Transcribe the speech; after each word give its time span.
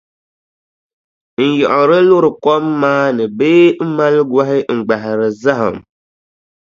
N-yiɣiri 1.45 1.99
luri 2.09 2.31
kom 2.43 2.63
maa 2.81 3.05
ni 3.17 3.25
bee 3.37 3.65
m-mali 3.87 4.21
gɔhi 4.33 4.57
n-gbahiri 4.77 5.29
zahim. 5.43 5.77